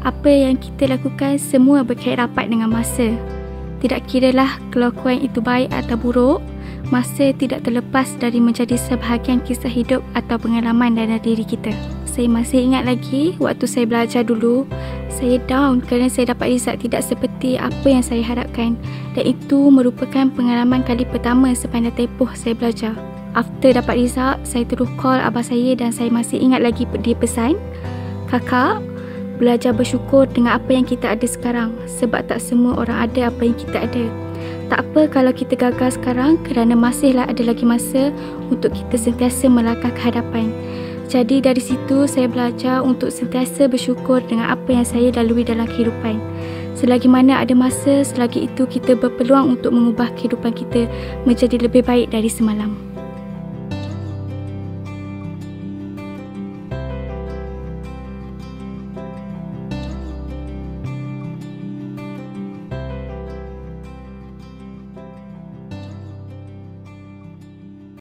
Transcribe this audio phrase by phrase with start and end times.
[0.00, 3.12] Apa yang kita lakukan semua berkait rapat dengan masa.
[3.84, 6.40] Tidak kiralah kelakuan itu baik atau buruk,
[6.88, 11.72] masa tidak terlepas dari menjadi sebahagian kisah hidup atau pengalaman dalam diri kita.
[12.08, 14.64] Saya masih ingat lagi waktu saya belajar dulu,
[15.08, 18.80] saya down kerana saya dapat result tidak seperti apa yang saya harapkan
[19.12, 22.96] dan itu merupakan pengalaman kali pertama sepanjang tempoh saya belajar.
[23.36, 27.54] After dapat result, saya terus call abah saya dan saya masih ingat lagi dia pesan,
[28.26, 28.82] Kakak,
[29.40, 33.56] belajar bersyukur dengan apa yang kita ada sekarang sebab tak semua orang ada apa yang
[33.56, 34.04] kita ada.
[34.68, 38.12] Tak apa kalau kita gagal sekarang kerana masihlah ada lagi masa
[38.52, 40.52] untuk kita sentiasa melangkah ke hadapan.
[41.10, 46.22] Jadi dari situ saya belajar untuk sentiasa bersyukur dengan apa yang saya lalui dalam kehidupan.
[46.78, 50.86] Selagi mana ada masa, selagi itu kita berpeluang untuk mengubah kehidupan kita
[51.26, 52.89] menjadi lebih baik dari semalam.